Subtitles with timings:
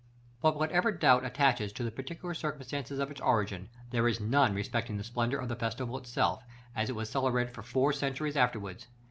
[0.03, 0.09] §XIII.
[0.41, 4.97] But whatever doubt attaches to the particular circumstances of its origin, there is none respecting
[4.97, 6.43] the splendor of the festival itself,
[6.75, 8.87] as it was celebrated for four centuries afterwards.